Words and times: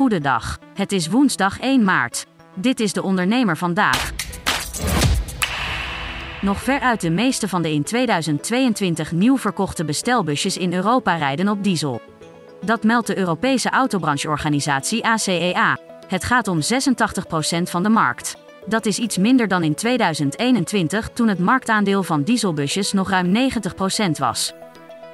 Goedendag. 0.00 0.58
Het 0.74 0.92
is 0.92 1.08
woensdag 1.08 1.60
1 1.60 1.84
maart. 1.84 2.26
Dit 2.54 2.80
is 2.80 2.92
de 2.92 3.02
ondernemer 3.02 3.56
vandaag. 3.56 4.12
Nog 6.40 6.62
veruit 6.62 7.00
de 7.00 7.10
meeste 7.10 7.48
van 7.48 7.62
de 7.62 7.72
in 7.72 7.82
2022 7.82 9.12
nieuw 9.12 9.38
verkochte 9.38 9.84
bestelbusjes 9.84 10.56
in 10.56 10.72
Europa 10.72 11.16
rijden 11.16 11.48
op 11.48 11.64
diesel. 11.64 12.00
Dat 12.64 12.82
meldt 12.82 13.06
de 13.06 13.18
Europese 13.18 13.70
autobrancheorganisatie 13.70 15.04
ACEA. 15.04 15.78
Het 16.06 16.24
gaat 16.24 16.48
om 16.48 16.58
86% 16.58 16.62
van 17.62 17.82
de 17.82 17.88
markt. 17.88 18.36
Dat 18.66 18.86
is 18.86 18.98
iets 18.98 19.18
minder 19.18 19.48
dan 19.48 19.62
in 19.62 19.74
2021 19.74 21.08
toen 21.08 21.28
het 21.28 21.38
marktaandeel 21.38 22.02
van 22.02 22.22
dieselbusjes 22.22 22.92
nog 22.92 23.10
ruim 23.10 23.50
90% 24.06 24.10
was. 24.18 24.52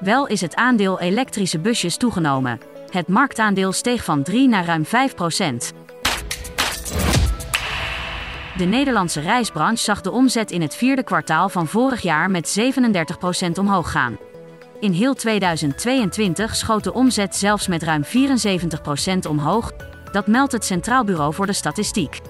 Wel 0.00 0.26
is 0.26 0.40
het 0.40 0.54
aandeel 0.54 1.00
elektrische 1.00 1.58
busjes 1.58 1.96
toegenomen. 1.96 2.75
Het 2.90 3.08
marktaandeel 3.08 3.72
steeg 3.72 4.04
van 4.04 4.22
3 4.22 4.48
naar 4.48 4.64
ruim 4.64 4.84
5% 4.84 4.88
De 8.56 8.64
Nederlandse 8.64 9.20
reisbranche 9.20 9.82
zag 9.82 10.00
de 10.00 10.10
omzet 10.10 10.50
in 10.50 10.60
het 10.60 10.74
vierde 10.74 11.02
kwartaal 11.02 11.48
van 11.48 11.66
vorig 11.66 12.02
jaar 12.02 12.30
met 12.30 12.58
37% 13.46 13.50
omhoog 13.58 13.90
gaan. 13.90 14.18
In 14.80 14.92
heel 14.92 15.14
2022 15.14 16.56
schoot 16.56 16.84
de 16.84 16.92
omzet 16.92 17.36
zelfs 17.36 17.66
met 17.66 17.82
ruim 17.82 18.04
74% 18.04 19.28
omhoog, 19.28 19.72
dat 20.12 20.26
meldt 20.26 20.52
het 20.52 20.64
Centraal 20.64 21.04
Bureau 21.04 21.34
voor 21.34 21.46
de 21.46 21.52
Statistiek. 21.52 22.20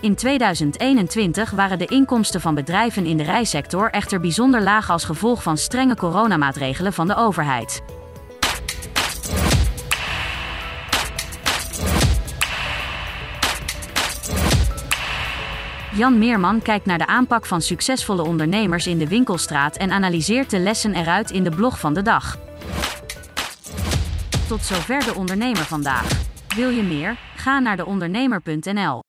In 0.00 0.14
2021 0.14 1.50
waren 1.50 1.78
de 1.78 1.86
inkomsten 1.86 2.40
van 2.40 2.54
bedrijven 2.54 3.06
in 3.06 3.16
de 3.16 3.22
reissector 3.22 3.90
echter 3.90 4.20
bijzonder 4.20 4.62
laag 4.62 4.90
als 4.90 5.04
gevolg 5.04 5.42
van 5.42 5.56
strenge 5.56 5.96
coronamaatregelen 5.96 6.92
van 6.92 7.06
de 7.06 7.16
overheid. 7.16 7.82
Jan 15.96 16.18
Meerman 16.18 16.62
kijkt 16.62 16.86
naar 16.86 16.98
de 16.98 17.06
aanpak 17.06 17.46
van 17.46 17.62
succesvolle 17.62 18.22
ondernemers 18.22 18.86
in 18.86 18.98
de 18.98 19.08
winkelstraat 19.08 19.76
en 19.76 19.90
analyseert 19.90 20.50
de 20.50 20.58
lessen 20.58 20.94
eruit 20.94 21.30
in 21.30 21.44
de 21.44 21.50
blog 21.50 21.80
van 21.80 21.94
de 21.94 22.02
dag. 22.02 22.38
Tot 24.48 24.64
zover 24.64 25.04
de 25.04 25.14
ondernemer 25.14 25.64
vandaag. 25.64 26.08
Wil 26.56 26.68
je 26.68 26.82
meer? 26.82 27.18
Ga 27.36 27.58
naar 27.58 27.76
deondernemer.nl. 27.76 29.02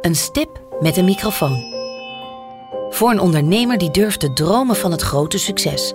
Een 0.00 0.14
stip 0.14 0.62
met 0.80 0.96
een 0.96 1.04
microfoon. 1.04 1.78
Voor 2.90 3.10
een 3.10 3.20
ondernemer 3.20 3.78
die 3.78 3.90
durft 3.90 4.20
te 4.20 4.32
dromen 4.32 4.76
van 4.76 4.90
het 4.90 5.02
grote 5.02 5.38
succes. 5.38 5.94